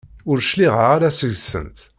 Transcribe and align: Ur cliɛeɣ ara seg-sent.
Ur 0.29 0.37
cliɛeɣ 0.49 0.87
ara 0.93 1.17
seg-sent. 1.19 1.79